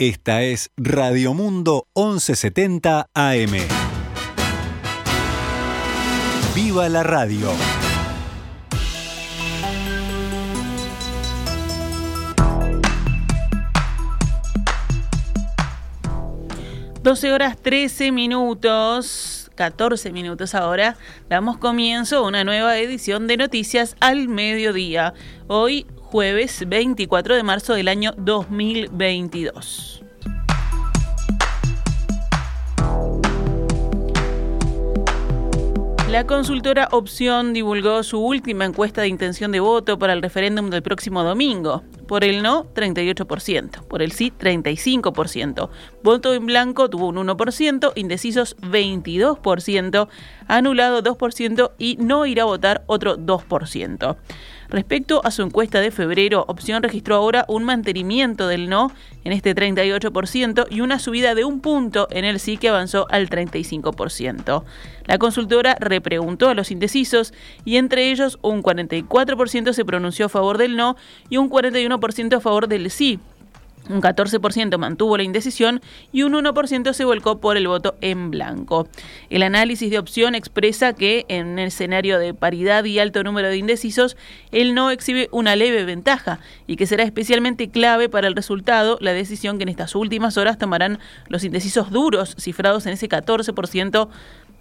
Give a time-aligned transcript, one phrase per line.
[0.00, 3.50] Esta es Radio Mundo 1170 AM.
[6.54, 7.50] ¡Viva la radio!
[17.02, 19.50] Doce horas 13 minutos.
[19.56, 20.96] 14 minutos ahora,
[21.28, 25.14] damos comienzo a una nueva edición de Noticias al Mediodía.
[25.48, 30.02] Hoy jueves 24 de marzo del año 2022.
[36.10, 40.82] La consultora Opción divulgó su última encuesta de intención de voto para el referéndum del
[40.82, 41.82] próximo domingo.
[42.08, 43.86] Por el no, 38%.
[43.86, 45.68] Por el sí, 35%.
[46.02, 50.08] Voto en blanco tuvo un 1%, indecisos 22%,
[50.48, 54.16] anulado 2% y no irá a votar otro 2%.
[54.70, 58.92] Respecto a su encuesta de febrero, Opción registró ahora un mantenimiento del no
[59.24, 63.30] en este 38% y una subida de un punto en el sí que avanzó al
[63.30, 64.64] 35%.
[65.06, 67.32] La consultora repreguntó a los indecisos
[67.64, 70.96] y entre ellos un 44% se pronunció a favor del no
[71.30, 71.97] y un 41%
[72.36, 73.18] a favor del sí.
[73.88, 75.80] Un 14% mantuvo la indecisión
[76.12, 78.86] y un 1% se volcó por el voto en blanco.
[79.30, 83.56] El análisis de opción expresa que en un escenario de paridad y alto número de
[83.56, 84.16] indecisos,
[84.52, 89.14] el no exhibe una leve ventaja y que será especialmente clave para el resultado la
[89.14, 94.08] decisión que en estas últimas horas tomarán los indecisos duros, cifrados en ese 14%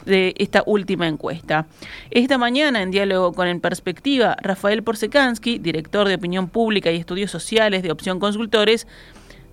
[0.08, 1.68] de esta última encuesta.
[2.10, 7.30] Esta mañana, en diálogo con En Perspectiva, Rafael Porsekansky, director de Opinión Pública y Estudios
[7.30, 8.88] Sociales de Opción Consultores,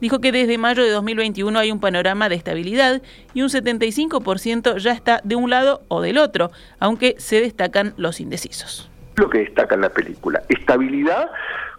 [0.01, 4.93] dijo que desde mayo de 2021 hay un panorama de estabilidad y un 75% ya
[4.93, 8.91] está de un lado o del otro, aunque se destacan los indecisos.
[9.17, 11.31] Lo que destaca en la película, estabilidad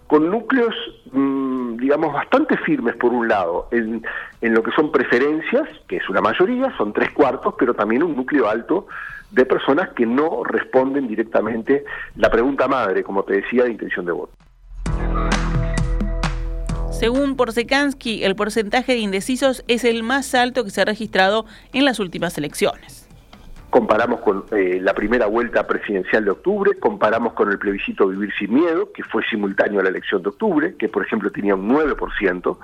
[0.07, 0.73] con núcleos,
[1.11, 4.03] mm, digamos, bastante firmes por un lado, en,
[4.41, 8.15] en lo que son preferencias, que es una mayoría, son tres cuartos, pero también un
[8.15, 8.87] núcleo alto
[9.29, 11.85] de personas que no responden directamente
[12.15, 14.33] la pregunta madre, como te decía, de intención de voto.
[16.89, 21.85] Según Porsekansky, el porcentaje de indecisos es el más alto que se ha registrado en
[21.85, 22.94] las últimas elecciones
[23.75, 28.53] comparamos con eh, la primera vuelta presidencial de octubre, comparamos con el plebiscito Vivir sin
[28.53, 32.57] Miedo, que fue simultáneo a la elección de octubre, que por ejemplo tenía un 9%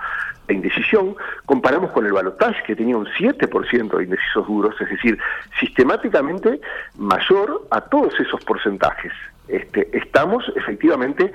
[0.48, 5.20] de indecisión, comparamos con el balotaje, que tenía un 7% de indecisos duros, es decir,
[5.60, 6.62] sistemáticamente
[6.98, 9.12] mayor a todos esos porcentajes.
[9.50, 11.34] Este, estamos efectivamente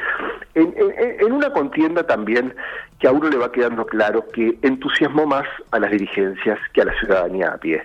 [0.54, 0.75] en,
[1.20, 2.54] en, una contienda también
[2.98, 6.86] que a uno le va quedando claro que entusiasmó más a las dirigencias que a
[6.86, 7.84] la ciudadanía a pie.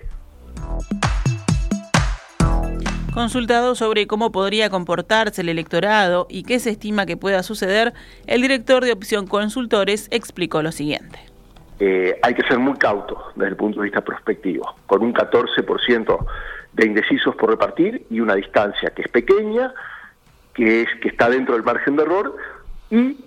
[3.13, 7.91] Consultado sobre cómo podría comportarse el electorado y qué se estima que pueda suceder,
[8.25, 11.19] el director de Opción Consultores explicó lo siguiente.
[11.81, 16.25] Eh, hay que ser muy cauto desde el punto de vista prospectivo, con un 14%
[16.71, 19.73] de indecisos por repartir y una distancia que es pequeña,
[20.53, 22.37] que es que está dentro del margen de error
[22.89, 23.17] y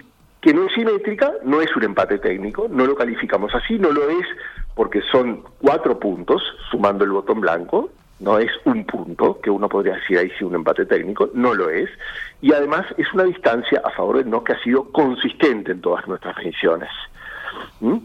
[0.41, 4.09] que no es simétrica, no es un empate técnico, no lo calificamos así, no lo
[4.09, 4.27] es
[4.75, 7.91] porque son cuatro puntos sumando el botón blanco
[8.21, 11.71] no es un punto, que uno podría decir ahí sí un empate técnico, no lo
[11.71, 11.91] es,
[12.41, 16.07] y además es una distancia a favor del no que ha sido consistente en todas
[16.07, 16.91] nuestras mediciones.
[17.81, 17.99] ¿Mm?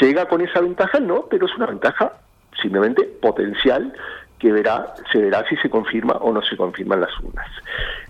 [0.00, 2.12] Llega con esa ventaja no, pero es una ventaja
[2.60, 3.92] simplemente potencial
[4.38, 7.48] que verá, se verá si se confirma o no se confirma en las urnas.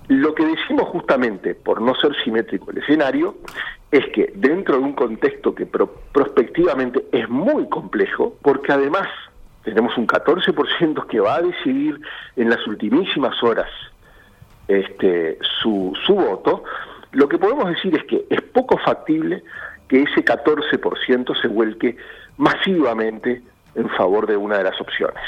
[0.08, 3.36] Lo que decimos justamente, por no ser simétrico el escenario,
[3.90, 9.08] es que dentro de un contexto que prospectivamente es muy complejo, porque además
[9.66, 12.00] tenemos un 14% que va a decidir
[12.36, 13.68] en las ultimísimas horas
[14.68, 16.62] este, su, su voto,
[17.10, 19.42] lo que podemos decir es que es poco factible
[19.88, 21.96] que ese 14% se vuelque
[22.36, 23.42] masivamente
[23.74, 25.22] en favor de una de las opciones.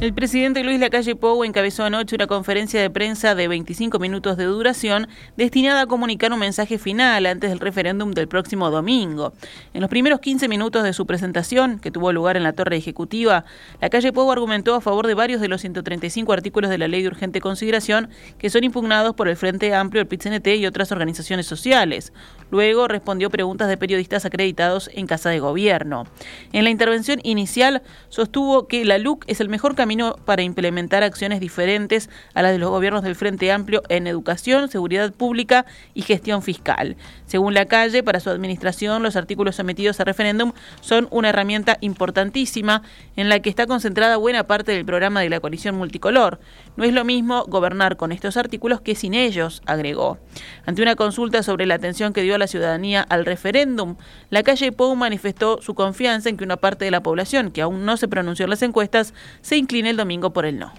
[0.00, 4.44] El presidente Luis Lacalle Pou encabezó anoche una conferencia de prensa de 25 minutos de
[4.44, 9.34] duración destinada a comunicar un mensaje final antes del referéndum del próximo domingo.
[9.74, 13.44] En los primeros 15 minutos de su presentación, que tuvo lugar en la Torre Ejecutiva,
[13.82, 17.08] Lacalle Pou argumentó a favor de varios de los 135 artículos de la Ley de
[17.08, 18.08] Urgente Consideración
[18.38, 22.14] que son impugnados por el Frente Amplio, el PIT-CNT y otras organizaciones sociales.
[22.50, 26.06] Luego respondió preguntas de periodistas acreditados en Casa de Gobierno.
[26.54, 29.89] En la intervención inicial sostuvo que la LUC es el mejor camino
[30.24, 35.12] para implementar acciones diferentes a las de los gobiernos del Frente Amplio en educación, seguridad
[35.12, 36.96] pública y gestión fiscal.
[37.26, 42.82] Según la calle, para su administración, los artículos sometidos a referéndum son una herramienta importantísima
[43.16, 46.38] en la que está concentrada buena parte del programa de la coalición multicolor.
[46.76, 50.18] No es lo mismo gobernar con estos artículos que sin ellos, agregó.
[50.66, 53.96] Ante una consulta sobre la atención que dio la ciudadanía al referéndum.
[54.30, 57.84] La calle Pou manifestó su confianza en que una parte de la población, que aún
[57.84, 60.72] no se pronunció en las encuestas, se incline el domingo por el no.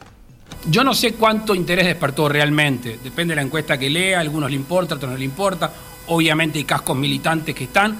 [0.70, 4.50] Yo no sé cuánto interés despertó realmente, depende de la encuesta que lea, a algunos
[4.50, 5.74] le importa, a otros no le importa,
[6.08, 7.98] obviamente hay cascos militantes que están.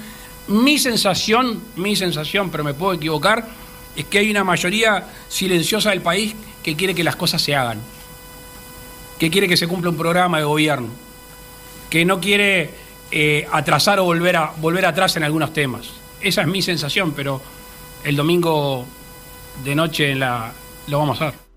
[0.48, 3.48] Mi sensación, mi sensación, pero me puedo equivocar,
[3.96, 7.80] es que hay una mayoría silenciosa del país que quiere que las cosas se hagan,
[9.18, 10.90] que quiere que se cumpla un programa de gobierno,
[11.90, 12.70] que no quiere
[13.12, 15.90] eh, atrasar o volver, a, volver atrás en algunos temas.
[16.22, 17.42] Esa es mi sensación, pero
[18.04, 18.86] el domingo
[19.64, 20.52] de noche la,
[20.88, 21.52] lo vamos a ver.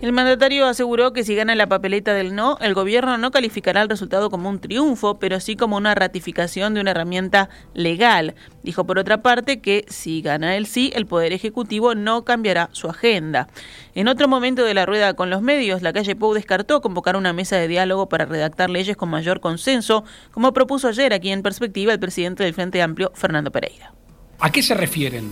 [0.00, 3.88] El mandatario aseguró que si gana la papeleta del no, el gobierno no calificará el
[3.90, 8.34] resultado como un triunfo, pero sí como una ratificación de una herramienta legal.
[8.62, 12.88] Dijo por otra parte que si gana el sí, el Poder Ejecutivo no cambiará su
[12.88, 13.48] agenda.
[13.94, 17.34] En otro momento de la rueda con los medios, la calle Pou descartó convocar una
[17.34, 21.92] mesa de diálogo para redactar leyes con mayor consenso, como propuso ayer aquí en perspectiva
[21.92, 23.92] el presidente del Frente Amplio, Fernando Pereira.
[24.38, 25.30] ¿A qué se refieren?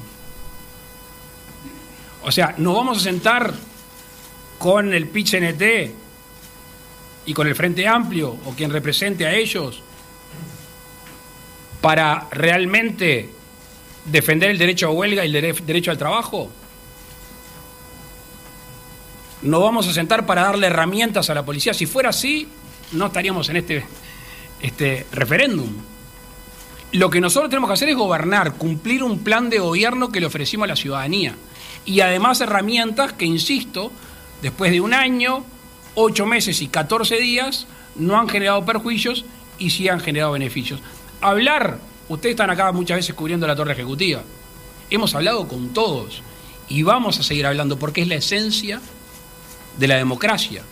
[2.28, 3.54] O sea, nos vamos a sentar
[4.58, 5.62] con el PICNT
[7.25, 9.82] y con el Frente Amplio o quien represente a ellos
[11.80, 13.30] para realmente
[14.04, 16.50] defender el derecho a huelga y el derecho al trabajo?
[19.40, 21.72] ¿No vamos a sentar para darle herramientas a la policía?
[21.72, 22.46] Si fuera así,
[22.92, 23.86] no estaríamos en este,
[24.60, 25.72] este referéndum.
[26.92, 30.26] Lo que nosotros tenemos que hacer es gobernar, cumplir un plan de gobierno que le
[30.26, 31.34] ofrecimos a la ciudadanía.
[31.88, 33.90] Y además herramientas que, insisto,
[34.43, 35.43] después de un año,
[35.94, 39.25] ocho meses y 14 días, no han generado perjuicios
[39.58, 40.81] y sí han generado beneficios.
[41.23, 41.79] Hablar,
[42.11, 44.23] ustedes están acá muchas veces cubriendo la torre ejecutiva.
[44.90, 46.23] Hemos hablado con todos
[46.69, 48.82] y vamos a seguir hablando porque es la esencia
[49.79, 50.64] de la democracia.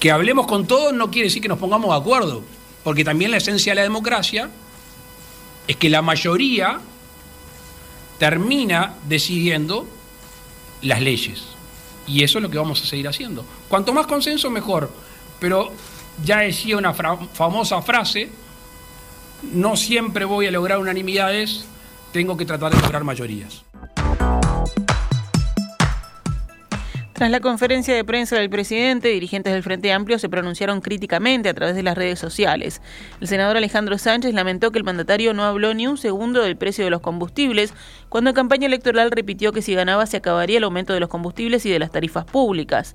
[0.00, 2.42] Que hablemos con todos no quiere decir que nos pongamos de acuerdo,
[2.84, 4.48] porque también la esencia de la democracia
[5.66, 6.80] es que la mayoría
[8.18, 9.86] termina decidiendo
[10.82, 11.44] las leyes.
[12.06, 13.44] Y eso es lo que vamos a seguir haciendo.
[13.68, 14.90] Cuanto más consenso, mejor.
[15.38, 15.72] Pero
[16.24, 18.30] ya decía una famosa frase,
[19.52, 21.66] no siempre voy a lograr unanimidades,
[22.12, 23.64] tengo que tratar de lograr mayorías.
[27.18, 31.54] Tras la conferencia de prensa del presidente, dirigentes del Frente Amplio se pronunciaron críticamente a
[31.54, 32.80] través de las redes sociales.
[33.20, 36.84] El senador Alejandro Sánchez lamentó que el mandatario no habló ni un segundo del precio
[36.84, 37.74] de los combustibles,
[38.08, 41.66] cuando en campaña electoral repitió que si ganaba se acabaría el aumento de los combustibles
[41.66, 42.94] y de las tarifas públicas.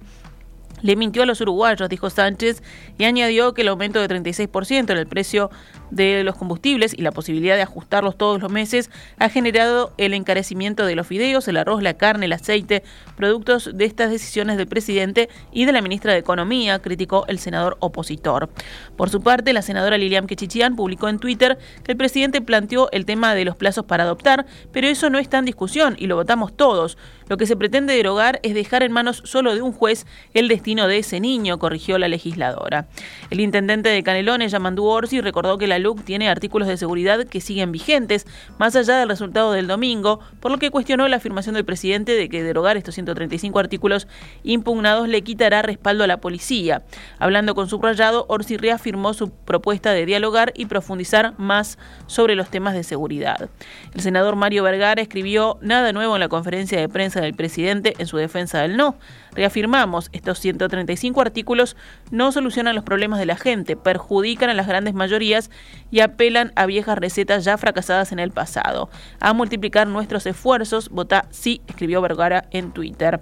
[0.82, 2.64] Le mintió a los uruguayos, dijo Sánchez,
[2.98, 5.52] y añadió que el aumento de 36% en el precio
[5.96, 10.86] de los combustibles y la posibilidad de ajustarlos todos los meses ha generado el encarecimiento
[10.86, 12.84] de los fideos, el arroz, la carne, el aceite,
[13.16, 17.78] productos de estas decisiones del presidente y de la ministra de Economía, criticó el senador
[17.80, 18.50] opositor.
[18.98, 23.06] Por su parte, la senadora Lilian Quechichian publicó en Twitter que el presidente planteó el
[23.06, 26.56] tema de los plazos para adoptar, pero eso no está en discusión y lo votamos
[26.56, 26.98] todos.
[27.30, 30.88] Lo que se pretende derogar es dejar en manos solo de un juez el destino
[30.88, 32.88] de ese niño, corrigió la legisladora.
[33.30, 37.42] El intendente de Canelones, Yamandu Orsi, recordó que la LUC tiene artículos de seguridad que
[37.42, 38.26] siguen vigentes,
[38.58, 42.30] más allá del resultado del domingo, por lo que cuestionó la afirmación del presidente de
[42.30, 44.08] que derogar estos 135 artículos
[44.44, 46.84] impugnados le quitará respaldo a la policía.
[47.20, 51.78] Hablando con subrayado, Orsi reafirmó su propuesta de dialogar y profundizar más
[52.08, 53.50] sobre los temas de seguridad.
[53.94, 58.08] El senador Mario Vergara escribió nada nuevo en la conferencia de prensa del presidente en
[58.08, 58.96] su defensa del no.
[59.34, 61.76] Reafirmamos, estos 135 artículos
[62.12, 65.50] no solucionan los problemas de la gente, perjudican a las grandes mayorías
[65.92, 68.90] y apelan a viejas recetas ya fracasadas en el pasado.
[69.20, 73.22] A multiplicar nuestros esfuerzos, vota sí, escribió Vergara en Twitter.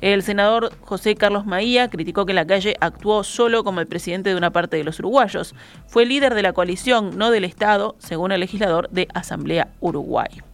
[0.00, 4.36] El senador José Carlos Maía criticó que la calle actuó solo como el presidente de
[4.36, 5.54] una parte de los uruguayos.
[5.86, 10.49] Fue líder de la coalición, no del Estado, según el legislador de Asamblea Uruguay.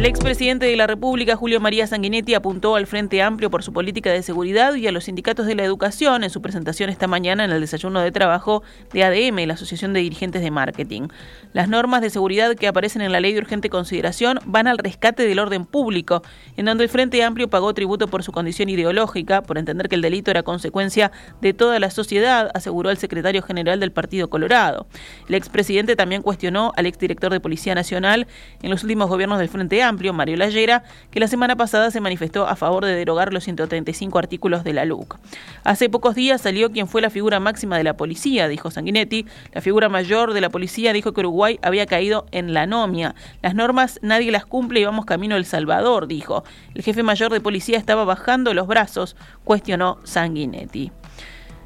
[0.00, 4.10] El expresidente de la República, Julio María Sanguinetti, apuntó al Frente Amplio por su política
[4.10, 7.50] de seguridad y a los sindicatos de la educación en su presentación esta mañana en
[7.50, 8.62] el desayuno de trabajo
[8.94, 11.08] de ADM, la Asociación de Dirigentes de Marketing.
[11.52, 15.24] Las normas de seguridad que aparecen en la ley de urgente consideración van al rescate
[15.24, 16.22] del orden público,
[16.56, 20.00] en donde el Frente Amplio pagó tributo por su condición ideológica, por entender que el
[20.00, 24.86] delito era consecuencia de toda la sociedad, aseguró el secretario general del Partido Colorado.
[25.28, 28.26] El expresidente también cuestionó al exdirector de Policía Nacional
[28.62, 32.00] en los últimos gobiernos del Frente Amplio Amplio, Mario Lallera, que la semana pasada se
[32.00, 35.18] manifestó a favor de derogar los 135 artículos de la LUC.
[35.64, 39.26] Hace pocos días salió quien fue la figura máxima de la policía, dijo Sanguinetti.
[39.52, 43.14] La figura mayor de la policía dijo que Uruguay había caído en la anomia.
[43.42, 46.44] Las normas nadie las cumple y vamos camino El Salvador, dijo.
[46.74, 50.92] El jefe mayor de policía estaba bajando los brazos, cuestionó Sanguinetti.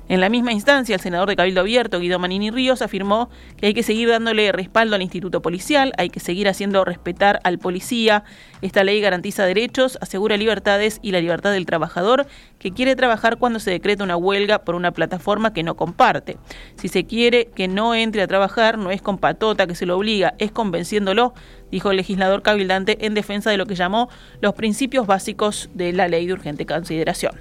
[0.07, 3.75] En la misma instancia, el senador de Cabildo Abierto, Guido Manini Ríos, afirmó que hay
[3.75, 8.23] que seguir dándole respaldo al Instituto Policial, hay que seguir haciendo respetar al policía.
[8.61, 12.27] Esta ley garantiza derechos, asegura libertades y la libertad del trabajador
[12.59, 16.37] que quiere trabajar cuando se decreta una huelga por una plataforma que no comparte.
[16.77, 19.97] Si se quiere que no entre a trabajar, no es con patota que se lo
[19.97, 21.33] obliga, es convenciéndolo,
[21.71, 24.11] dijo el legislador cabildante en defensa de lo que llamó
[24.43, 27.35] los principios básicos de la ley de urgente consideración.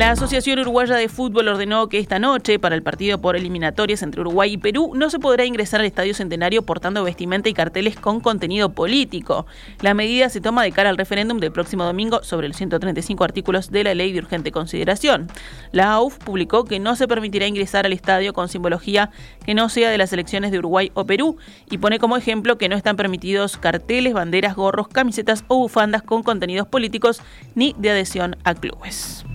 [0.00, 4.22] La Asociación Uruguaya de Fútbol ordenó que esta noche, para el partido por eliminatorias entre
[4.22, 8.20] Uruguay y Perú, no se podrá ingresar al Estadio Centenario portando vestimenta y carteles con
[8.20, 9.44] contenido político.
[9.82, 13.70] La medida se toma de cara al referéndum del próximo domingo sobre los 135 artículos
[13.70, 15.28] de la Ley de Urgente Consideración.
[15.70, 19.10] La AUF publicó que no se permitirá ingresar al estadio con simbología
[19.44, 21.36] que no sea de las elecciones de Uruguay o Perú
[21.70, 26.22] y pone como ejemplo que no están permitidos carteles, banderas, gorros, camisetas o bufandas con
[26.22, 27.20] contenidos políticos
[27.54, 29.26] ni de adhesión a clubes.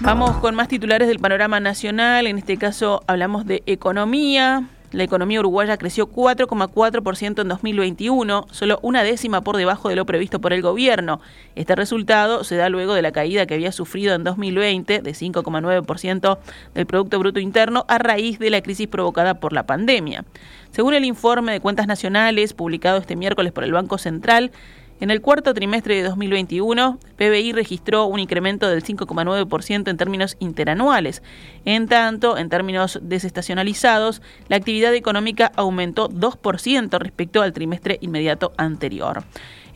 [0.00, 2.26] Vamos con más titulares del panorama nacional.
[2.26, 4.68] En este caso hablamos de economía.
[4.92, 10.40] La economía uruguaya creció 4,4% en 2021, solo una décima por debajo de lo previsto
[10.40, 11.20] por el gobierno.
[11.56, 16.38] Este resultado se da luego de la caída que había sufrido en 2020 de 5,9%
[16.74, 20.24] del Producto Bruto Interno a raíz de la crisis provocada por la pandemia.
[20.70, 24.52] Según el informe de cuentas nacionales publicado este miércoles por el Banco Central,
[25.00, 31.22] en el cuarto trimestre de 2021, PBI registró un incremento del 5,9% en términos interanuales.
[31.64, 39.24] En tanto, en términos desestacionalizados, la actividad económica aumentó 2% respecto al trimestre inmediato anterior.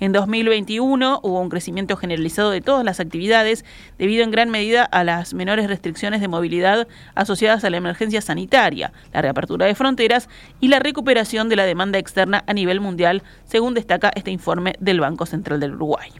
[0.00, 3.64] En 2021 hubo un crecimiento generalizado de todas las actividades
[3.98, 6.86] debido en gran medida a las menores restricciones de movilidad
[7.16, 10.28] asociadas a la emergencia sanitaria, la reapertura de fronteras
[10.60, 15.00] y la recuperación de la demanda externa a nivel mundial, según destaca este informe del
[15.00, 16.10] Banco Central del Uruguay.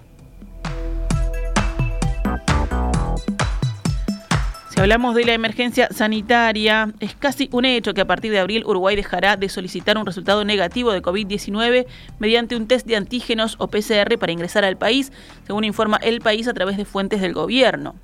[4.79, 8.95] Hablamos de la emergencia sanitaria, es casi un hecho que a partir de abril Uruguay
[8.95, 11.87] dejará de solicitar un resultado negativo de COVID-19
[12.19, 15.13] mediante un test de antígenos o PCR para ingresar al país,
[15.47, 17.97] según informa el país a través de fuentes del gobierno.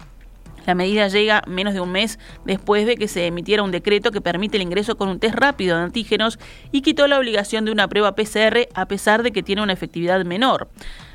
[0.66, 4.20] La medida llega menos de un mes después de que se emitiera un decreto que
[4.20, 6.38] permite el ingreso con un test rápido de antígenos
[6.72, 10.24] y quitó la obligación de una prueba PCR a pesar de que tiene una efectividad
[10.24, 10.68] menor.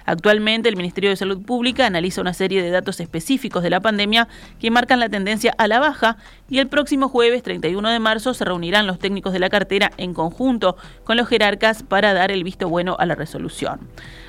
[0.09, 4.27] Actualmente el Ministerio de Salud Pública analiza una serie de datos específicos de la pandemia
[4.59, 6.17] que marcan la tendencia a la baja
[6.49, 10.15] y el próximo jueves 31 de marzo se reunirán los técnicos de la cartera en
[10.15, 13.81] conjunto con los jerarcas para dar el visto bueno a la resolución.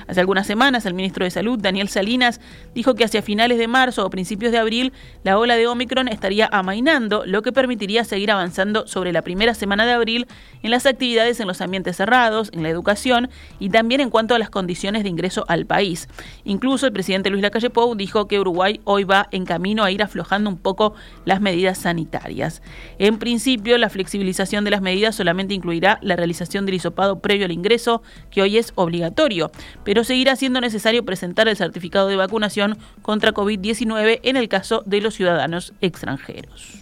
[0.07, 2.41] Hace algunas semanas el ministro de Salud, Daniel Salinas,
[2.75, 6.47] dijo que hacia finales de marzo o principios de abril la ola de Omicron estaría
[6.51, 10.27] amainando, lo que permitiría seguir avanzando sobre la primera semana de abril
[10.61, 14.39] en las actividades en los ambientes cerrados, en la educación y también en cuanto a
[14.39, 15.65] las condiciones de ingreso al.
[16.43, 20.03] Incluso el presidente Luis Lacalle Pou dijo que Uruguay hoy va en camino a ir
[20.03, 20.93] aflojando un poco
[21.25, 22.61] las medidas sanitarias.
[22.99, 27.51] En principio, la flexibilización de las medidas solamente incluirá la realización del hisopado previo al
[27.51, 29.51] ingreso, que hoy es obligatorio,
[29.83, 35.01] pero seguirá siendo necesario presentar el certificado de vacunación contra COVID-19 en el caso de
[35.01, 36.81] los ciudadanos extranjeros.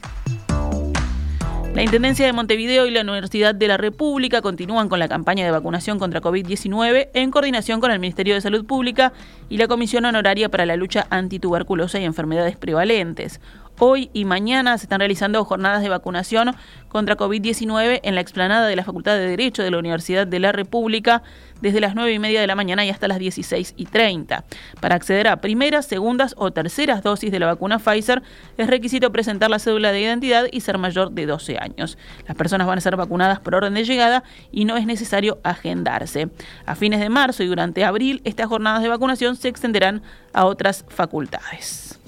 [1.80, 5.52] La Intendencia de Montevideo y la Universidad de la República continúan con la campaña de
[5.52, 9.14] vacunación contra COVID-19 en coordinación con el Ministerio de Salud Pública
[9.48, 13.40] y la Comisión Honoraria para la Lucha Antituberculosa y Enfermedades Prevalentes.
[13.82, 16.54] Hoy y mañana se están realizando jornadas de vacunación
[16.90, 20.52] contra COVID-19 en la explanada de la Facultad de Derecho de la Universidad de la
[20.52, 21.24] República
[21.62, 24.44] desde las 9 y media de la mañana y hasta las 16 y 30.
[24.82, 28.22] Para acceder a primeras, segundas o terceras dosis de la vacuna Pfizer
[28.58, 31.98] es requisito presentar la cédula de identidad y ser mayor de 12 años.
[32.28, 36.28] Las personas van a ser vacunadas por orden de llegada y no es necesario agendarse.
[36.66, 40.02] A fines de marzo y durante abril, estas jornadas de vacunación se extenderán
[40.34, 41.99] a otras facultades.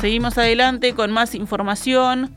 [0.00, 2.36] Seguimos adelante con más información.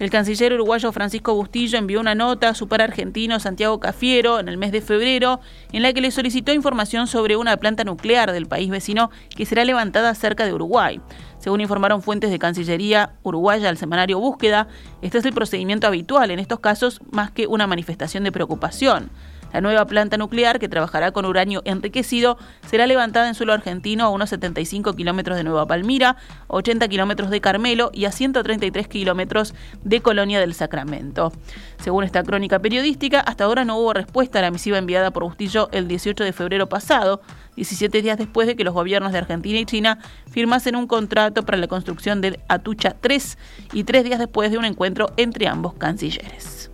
[0.00, 4.48] El canciller uruguayo Francisco Bustillo envió una nota a su par argentino Santiago Cafiero en
[4.48, 5.40] el mes de febrero
[5.72, 9.64] en la que le solicitó información sobre una planta nuclear del país vecino que será
[9.64, 11.00] levantada cerca de Uruguay.
[11.38, 14.66] Según informaron fuentes de Cancillería uruguaya al semanario Búsqueda,
[15.00, 19.10] este es el procedimiento habitual en estos casos más que una manifestación de preocupación.
[19.52, 24.10] La nueva planta nuclear, que trabajará con uranio enriquecido, será levantada en suelo argentino a
[24.10, 26.16] unos 75 kilómetros de Nueva Palmira,
[26.48, 31.32] 80 kilómetros de Carmelo y a 133 kilómetros de Colonia del Sacramento.
[31.78, 35.68] Según esta crónica periodística, hasta ahora no hubo respuesta a la misiva enviada por Bustillo
[35.72, 37.20] el 18 de febrero pasado,
[37.56, 39.98] 17 días después de que los gobiernos de Argentina y China
[40.30, 43.38] firmasen un contrato para la construcción del Atucha 3
[43.72, 46.70] y tres días después de un encuentro entre ambos cancilleres.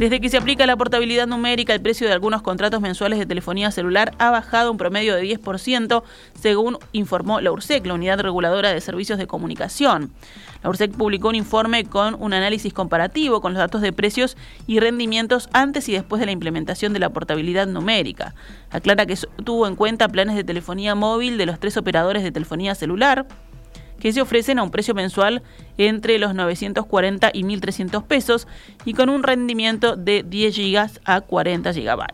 [0.00, 3.70] Desde que se aplica la portabilidad numérica, el precio de algunos contratos mensuales de telefonía
[3.70, 6.02] celular ha bajado un promedio de 10%,
[6.40, 10.10] según informó la URSEC, la Unidad Reguladora de Servicios de Comunicación.
[10.62, 14.80] La URSEC publicó un informe con un análisis comparativo con los datos de precios y
[14.80, 18.34] rendimientos antes y después de la implementación de la portabilidad numérica.
[18.70, 22.74] Aclara que tuvo en cuenta planes de telefonía móvil de los tres operadores de telefonía
[22.74, 23.26] celular
[24.00, 25.42] que se ofrecen a un precio mensual
[25.78, 28.48] entre los 940 y 1.300 pesos
[28.84, 32.04] y con un rendimiento de 10 GB a 40 GB.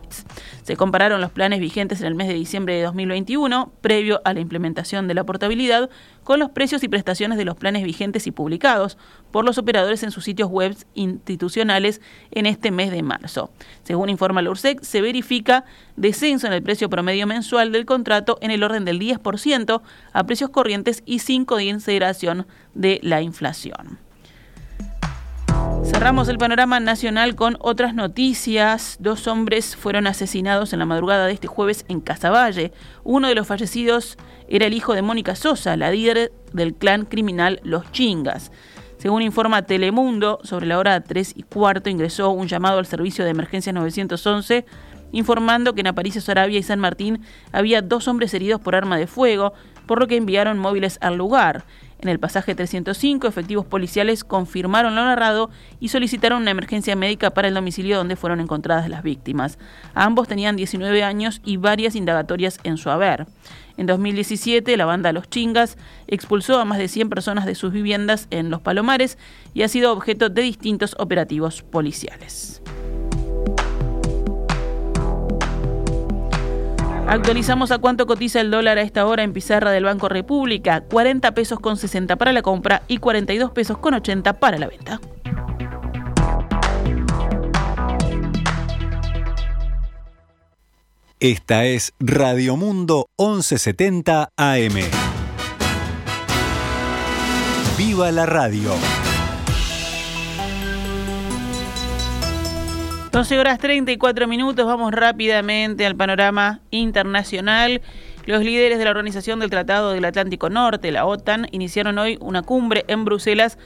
[0.63, 4.41] Se compararon los planes vigentes en el mes de diciembre de 2021, previo a la
[4.41, 5.89] implementación de la portabilidad,
[6.25, 8.97] con los precios y prestaciones de los planes vigentes y publicados
[9.31, 13.49] por los operadores en sus sitios web institucionales en este mes de marzo.
[13.83, 15.63] Según informa la URSEC, se verifica
[15.95, 20.49] descenso en el precio promedio mensual del contrato en el orden del 10% a precios
[20.49, 22.45] corrientes y 5 de consideración
[22.77, 23.99] de la inflación.
[25.83, 28.97] Cerramos el panorama nacional con otras noticias.
[28.99, 32.71] Dos hombres fueron asesinados en la madrugada de este jueves en Casaballe.
[33.03, 34.17] Uno de los fallecidos
[34.47, 38.51] era el hijo de Mónica Sosa, la líder del clan criminal Los Chingas.
[38.97, 43.31] Según informa Telemundo, sobre la hora 3 y cuarto ingresó un llamado al servicio de
[43.31, 44.65] emergencias 911
[45.11, 49.07] informando que en Aparicio Sarabia y San Martín había dos hombres heridos por arma de
[49.07, 49.53] fuego,
[49.87, 51.63] por lo que enviaron móviles al lugar.
[51.99, 57.47] En el pasaje 305, efectivos policiales confirmaron lo narrado y solicitaron una emergencia médica para
[57.47, 59.57] el domicilio donde fueron encontradas las víctimas.
[59.95, 63.25] Ambos tenían 19 años y varias indagatorias en su haber.
[63.77, 65.77] En 2017, la banda Los Chingas
[66.07, 69.17] expulsó a más de 100 personas de sus viviendas en Los Palomares
[69.55, 72.61] y ha sido objeto de distintos operativos policiales.
[77.07, 80.81] Actualizamos a cuánto cotiza el dólar a esta hora en pizarra del Banco República.
[80.81, 84.99] 40 pesos con 60 para la compra y 42 pesos con 80 para la venta.
[91.19, 94.75] Esta es Radio Mundo 1170 AM.
[97.77, 98.73] ¡Viva la radio!
[103.11, 107.81] 12 horas 34 minutos, vamos rápidamente al panorama internacional.
[108.25, 112.41] Los líderes de la Organización del Tratado del Atlántico Norte, la OTAN, iniciaron hoy una
[112.41, 113.57] cumbre en Bruselas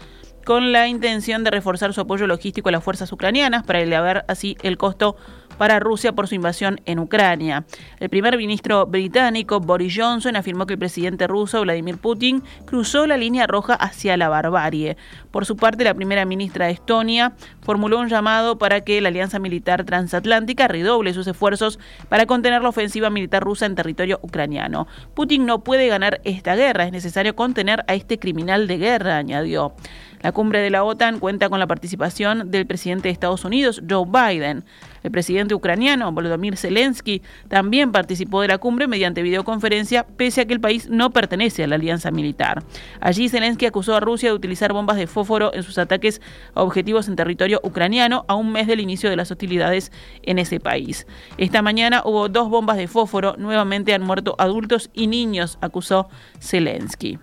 [0.46, 4.58] con la intención de reforzar su apoyo logístico a las fuerzas ucranianas para elevar así
[4.62, 5.18] el costo
[5.62, 7.66] para Rusia por su invasión en Ucrania.
[8.00, 13.16] El primer ministro británico Boris Johnson afirmó que el presidente ruso Vladimir Putin cruzó la
[13.16, 14.98] línea roja hacia la barbarie.
[15.30, 19.38] Por su parte, la primera ministra de Estonia formuló un llamado para que la Alianza
[19.38, 21.78] Militar Transatlántica redoble sus esfuerzos
[22.10, 24.88] para contener la ofensiva militar rusa en territorio ucraniano.
[25.14, 29.76] Putin no puede ganar esta guerra, es necesario contener a este criminal de guerra, añadió.
[30.22, 34.06] La cumbre de la OTAN cuenta con la participación del presidente de Estados Unidos, Joe
[34.06, 34.64] Biden.
[35.04, 40.54] El presidente ucraniano, Volodymyr Zelensky, también participó de la cumbre mediante videoconferencia, pese a que
[40.54, 42.64] el país no pertenece a la alianza militar.
[43.00, 46.22] Allí Zelensky acusó a Rusia de utilizar bombas de fósforo en sus ataques
[46.54, 49.92] a objetivos en territorio ucraniano a un mes del inicio de las hostilidades
[50.24, 51.08] en ese país.
[51.38, 56.10] Esta mañana hubo dos bombas de fósforo, nuevamente han muerto adultos y niños, acusó
[56.40, 57.20] Zelensky.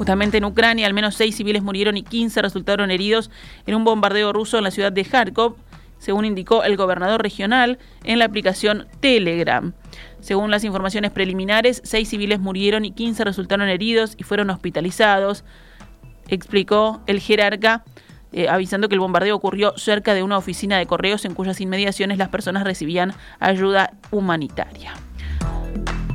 [0.00, 3.30] Justamente en Ucrania, al menos seis civiles murieron y 15 resultaron heridos
[3.66, 5.56] en un bombardeo ruso en la ciudad de Kharkov,
[6.00, 9.72] según indicó el gobernador regional en la aplicación Telegram.
[10.18, 15.44] Según las informaciones preliminares, seis civiles murieron y 15 resultaron heridos y fueron hospitalizados,
[16.28, 17.84] explicó el jerarca.
[18.32, 22.16] Eh, avisando que el bombardeo ocurrió cerca de una oficina de correos en cuyas inmediaciones
[22.16, 24.92] las personas recibían ayuda humanitaria.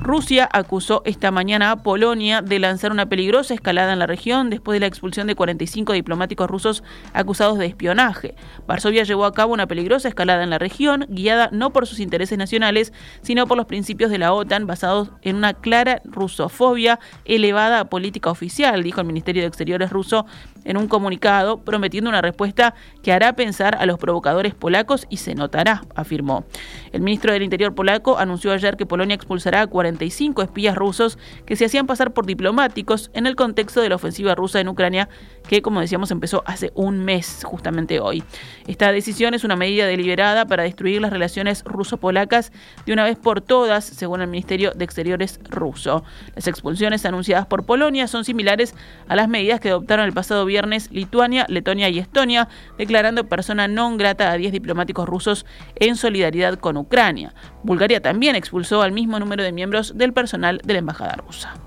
[0.06, 4.76] Rusia acusó esta mañana a Polonia de lanzar una peligrosa escalada en la región después
[4.76, 8.36] de la expulsión de 45 diplomáticos rusos acusados de espionaje.
[8.68, 12.38] Varsovia llevó a cabo una peligrosa escalada en la región, guiada no por sus intereses
[12.38, 17.86] nacionales, sino por los principios de la OTAN basados en una clara rusofobia elevada a
[17.86, 20.28] política oficial, dijo el Ministerio de Exteriores ruso
[20.66, 25.36] en un comunicado prometiendo una respuesta que hará pensar a los provocadores polacos y se
[25.36, 26.44] notará, afirmó.
[26.92, 31.56] El ministro del Interior polaco anunció ayer que Polonia expulsará a 45 espías rusos que
[31.56, 35.08] se hacían pasar por diplomáticos en el contexto de la ofensiva rusa en Ucrania,
[35.48, 38.24] que como decíamos empezó hace un mes, justamente hoy.
[38.68, 42.52] Esta decisión es una medida deliberada para destruir las relaciones ruso-polacas
[42.86, 46.04] de una vez por todas, según el Ministerio de Exteriores ruso.
[46.36, 48.76] Las expulsiones anunciadas por Polonia son similares
[49.08, 53.98] a las medidas que adoptaron el pasado viernes Lituania, Letonia y Estonia, declarando persona non
[53.98, 57.34] grata a 10 diplomáticos rusos en solidaridad con Ucrania.
[57.64, 61.65] Bulgaria también expulsó al mismo número de miembros del personal de la embajada rusa.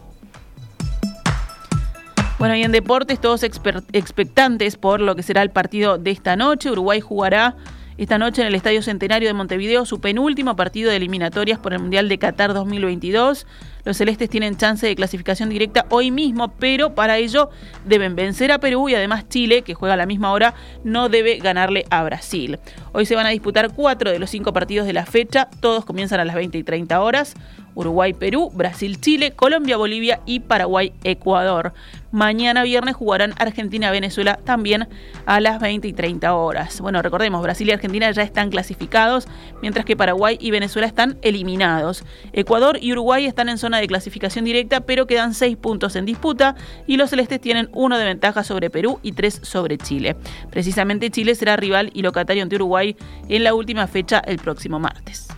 [2.38, 6.70] Bueno, y en deportes todos expectantes por lo que será el partido de esta noche.
[6.70, 7.56] Uruguay jugará
[7.96, 11.80] esta noche en el Estadio Centenario de Montevideo su penúltimo partido de eliminatorias por el
[11.80, 13.44] Mundial de Qatar 2022.
[13.88, 17.48] Los celestes tienen chance de clasificación directa hoy mismo, pero para ello
[17.86, 20.52] deben vencer a Perú y además Chile, que juega a la misma hora,
[20.84, 22.58] no debe ganarle a Brasil.
[22.92, 26.20] Hoy se van a disputar cuatro de los cinco partidos de la fecha, todos comienzan
[26.20, 27.34] a las 20 y 30 horas.
[27.78, 31.72] Uruguay-Perú, Brasil-Chile, Colombia-Bolivia y Paraguay-Ecuador.
[32.10, 34.88] Mañana viernes jugarán Argentina-Venezuela también
[35.26, 36.80] a las 20 y 30 horas.
[36.80, 39.28] Bueno, recordemos, Brasil y Argentina ya están clasificados,
[39.62, 42.02] mientras que Paraguay y Venezuela están eliminados.
[42.32, 46.56] Ecuador y Uruguay están en zona de clasificación directa, pero quedan 6 puntos en disputa
[46.86, 50.16] y los celestes tienen uno de ventaja sobre Perú y 3 sobre Chile.
[50.50, 52.96] Precisamente Chile será rival y locatario ante Uruguay
[53.28, 55.28] en la última fecha el próximo martes.